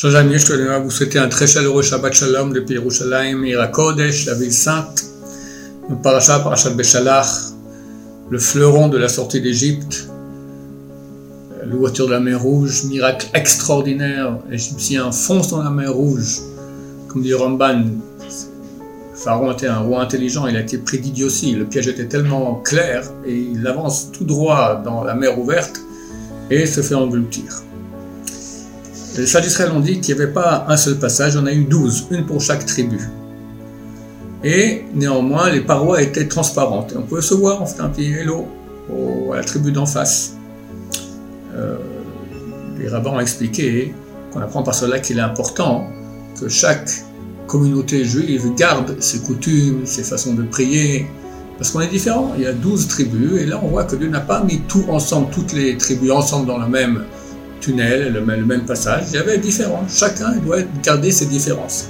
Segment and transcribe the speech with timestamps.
[0.00, 4.24] Chers amis, je tenais vous souhaiter un très chaleureux Shabbat Shalom depuis Yerushalayim, Ira Kodesh,
[4.24, 5.04] la ville sainte.
[5.90, 7.26] Le parasha, parashat Beshalach,
[8.30, 10.08] le fleuron de la sortie d'Égypte,
[11.66, 14.38] l'ouverture de la mer Rouge, miracle extraordinaire.
[14.48, 16.38] L'Égyptien fonce dans la mer Rouge.
[17.08, 17.84] Comme dit Ramban,
[19.14, 21.52] Pharaon était un roi intelligent, il a été pris d'idiotie.
[21.52, 25.78] Le piège était tellement clair et il avance tout droit dans la mer ouverte
[26.48, 27.64] et se fait engloutir.
[29.16, 31.64] Les sages d'Israël ont dit qu'il n'y avait pas un seul passage, on a eu
[31.64, 32.98] douze, une pour chaque tribu.
[34.44, 36.92] Et néanmoins, les parois étaient transparentes.
[36.92, 38.46] Et on pouvait se voir, on fait un petit hello
[39.32, 40.36] à la tribu d'en face.
[41.54, 41.76] Euh,
[42.78, 43.94] les rabbins ont expliqué
[44.32, 45.88] qu'on apprend par cela qu'il est important
[46.40, 46.90] que chaque
[47.46, 51.06] communauté juive garde ses coutumes, ses façons de prier,
[51.58, 52.32] parce qu'on est différents.
[52.36, 54.84] Il y a douze tribus, et là on voit que Dieu n'a pas mis tout
[54.88, 57.04] ensemble, toutes les tribus ensemble dans le même
[57.60, 59.04] tunnel, le même, passage.
[59.08, 59.84] Il y avait différents.
[59.88, 61.88] Chacun doit garder ses différences.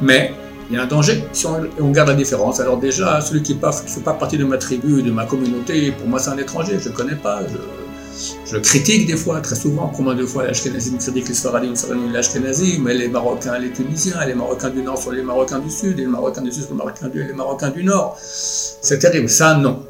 [0.00, 0.32] Mais
[0.70, 2.60] il y a un danger si on, garde la différence.
[2.60, 6.08] Alors déjà, celui qui ne fait pas partie de ma tribu, de ma communauté, pour
[6.08, 9.92] moi c'est un étranger, je ne connais pas, je, le critique des fois, très souvent,
[9.98, 14.34] moi deux fois l'Ashkenazim critique les Sfaradim, les l'Ashkenazim, mais les Marocains, les Tunisiens, les
[14.34, 16.78] Marocains du Nord sur les Marocains du Sud, et les Marocains du Sud sur les
[16.78, 18.16] Marocains du, les Marocains du Nord.
[18.20, 19.84] C'est terrible, ça non.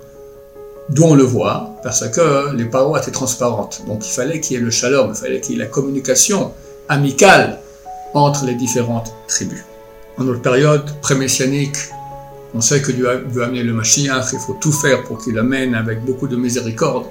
[0.91, 3.83] D'où on le voit, parce que les parois étaient transparentes.
[3.87, 6.53] Donc il fallait qu'il y ait le shalom, il fallait qu'il y ait la communication
[6.89, 7.61] amicale
[8.13, 9.63] entre les différentes tribus.
[10.19, 11.77] En notre période pré-messianique,
[12.55, 15.77] on sait que Dieu veut amener le Mashiach, il faut tout faire pour qu'il l'amène
[15.77, 17.07] avec beaucoup de miséricorde.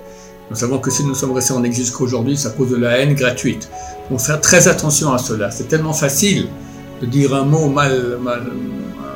[0.50, 3.14] Nous savons que si nous sommes restés en exil jusqu'aujourd'hui, ça cause de la haine
[3.14, 3.70] gratuite.
[4.10, 5.52] Donc faire très attention à cela.
[5.52, 6.48] C'est tellement facile
[7.02, 8.52] de dire un mot mal, mal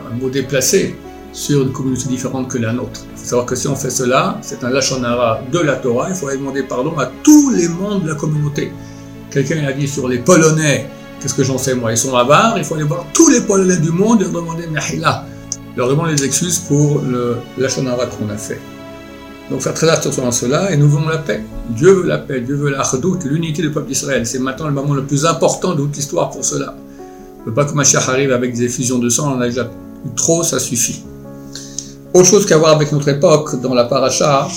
[0.10, 0.96] un mot déplacé
[1.34, 3.02] sur une communauté différente que la nôtre.
[3.12, 6.16] Il faut savoir que si on fait cela, c'est un lachonara de la Torah, il
[6.16, 8.72] faudrait demander pardon à tous les membres de la communauté.
[9.32, 10.88] Quelqu'un a dit sur les Polonais,
[11.20, 13.78] qu'est-ce que j'en sais moi, ils sont avares, il faut aller voir tous les Polonais
[13.78, 15.26] du monde et leur demander Mahila,
[15.76, 18.60] leur demander des excuses pour le lachonara qu'on a fait.
[19.50, 21.44] Donc faire très attention à cela et nous voulons la paix.
[21.70, 22.84] Dieu veut la paix, Dieu veut la
[23.26, 24.26] l'unité du peuple d'Israël.
[24.26, 26.76] C'est maintenant le moment le plus important de toute l'histoire pour cela.
[27.46, 29.70] Ne pas que Mashiach arrive avec des effusions de sang, on a déjà
[30.16, 31.04] trop, ça suffit.
[32.14, 34.48] Autre chose qu'à voir avec notre époque, dans la paracha,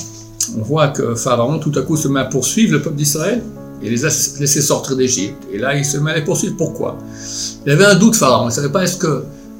[0.58, 3.42] on voit que Pharaon tout à coup se met à poursuivre le peuple d'Israël
[3.82, 4.08] et les a
[4.38, 5.42] laissés sortir d'Égypte.
[5.50, 6.54] Et là, il se met à les poursuivre.
[6.58, 6.98] Pourquoi?
[7.64, 8.44] Il avait un doute, Pharaon.
[8.44, 8.84] Il ne savait pas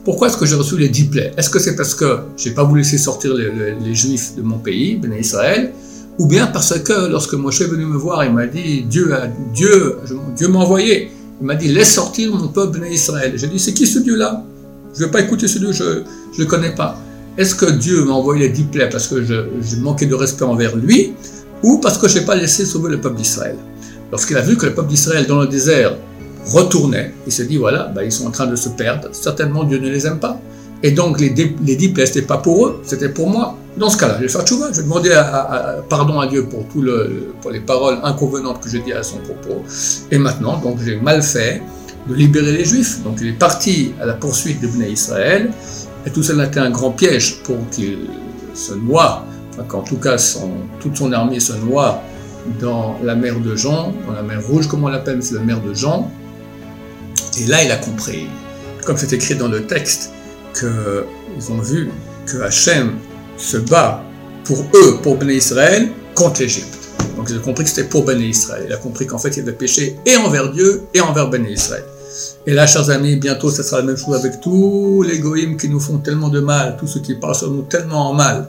[0.05, 1.33] pourquoi est-ce que j'ai reçu les dix plaies?
[1.39, 4.97] Est-ce que c'est parce que j'ai pas voulu laisser sortir les, Juifs de mon pays,
[4.97, 5.73] Ben Israël?
[6.19, 9.11] Ou bien parce que lorsque Moshe est venu me voir, il m'a dit Dieu,
[9.55, 9.97] Dieu,
[10.37, 11.11] Dieu m'a envoyé.
[11.41, 13.33] Il m'a dit laisse sortir mon peuple Ben Israël.
[13.37, 14.45] J'ai dit c'est qui ce Dieu-là?
[14.95, 16.03] Je ne vais pas écouter ce Dieu, je ne
[16.39, 17.01] le connais pas.
[17.39, 20.75] Est-ce que Dieu m'a envoyé les dix plaies parce que je, manquais de respect envers
[20.75, 21.13] lui,
[21.63, 23.57] ou parce que je n'ai pas laissé sauver le peuple d'Israël?
[24.11, 25.97] Lorsqu'il a vu que le peuple d'Israël dans le désert
[26.47, 29.79] retournait, il s'est dit, voilà, bah, ils sont en train de se perdre, certainement Dieu
[29.79, 30.41] ne les aime pas.
[30.83, 33.57] Et donc les, dix plaies, ce n'était pas pour eux, c'était pour moi.
[33.77, 35.11] Dans ce cas-là, je vais faire tchouva, je vais demander
[35.89, 39.63] pardon à Dieu pour, tout les paroles inconvenantes que j'ai dit à son propos.
[40.11, 41.63] Et maintenant, donc j'ai mal fait
[42.09, 43.03] de libérer les Juifs.
[43.03, 45.51] Donc il est parti à la poursuite de Bnei Israël,
[46.07, 47.99] et tout cela été un grand piège pour qu'il
[48.55, 50.17] se noie, enfin qu'en tout cas
[50.81, 52.01] toute son armée se noie
[52.61, 55.61] dans la mer de Jean, dans la mer Rouge, comme on l'appelle, c'est la mer
[55.61, 56.11] de Jean.
[57.41, 58.29] Et là, il a compris,
[58.85, 60.13] comme c'est écrit dans le texte,
[60.55, 61.91] qu'ils ont vu
[62.25, 62.95] que Hachem
[63.37, 64.03] se bat
[64.45, 66.79] pour eux, pour Béné Israël, contre l'Égypte.
[67.17, 68.65] Donc ils ont compris que c'était pour Béné Israël.
[68.69, 71.85] Il a compris qu'en fait, il avait péché et envers Dieu et envers Béné Israël.
[72.49, 75.69] Et là, chers amis, bientôt, ce sera la même chose avec tous les goïms qui
[75.69, 78.49] nous font tellement de mal, tous ceux qui parlent sur nous tellement en mal.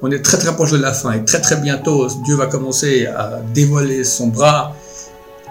[0.00, 3.06] On est très très proche de la fin et très très bientôt, Dieu va commencer
[3.06, 4.74] à dévoiler son bras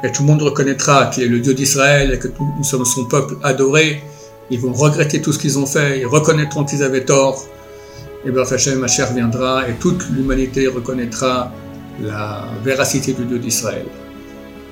[0.04, 3.06] et tout le monde reconnaîtra qu'il est le Dieu d'Israël et que nous sommes son
[3.06, 4.02] peuple adoré.
[4.50, 7.46] Ils vont regretter tout ce qu'ils ont fait, ils reconnaîtront qu'ils avaient tort.
[8.26, 8.44] Et bien,
[8.78, 11.52] ma chère viendra et toute l'humanité reconnaîtra
[12.02, 13.86] la véracité du Dieu d'Israël.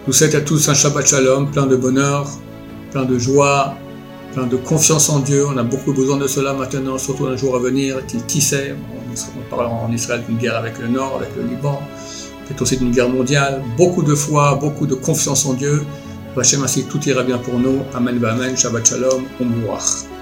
[0.07, 2.28] Nous souhaite à tous un Shabbat Shalom, plein de bonheur,
[2.93, 3.75] plein de joie,
[4.34, 5.45] plein de confiance en Dieu.
[5.47, 7.97] On a beaucoup besoin de cela maintenant, surtout les jours à venir.
[8.28, 8.75] Qui, sait
[9.37, 11.81] On parle en Israël d'une guerre avec le Nord, avec le Liban,
[12.45, 13.63] peut-être aussi d'une guerre mondiale.
[13.78, 15.84] Beaucoup de foi, beaucoup de confiance en Dieu.
[16.37, 17.79] Hachem ainsi tout ira bien pour nous.
[17.93, 20.12] Amen, Amen, Shabbat Shalom, Oumouach.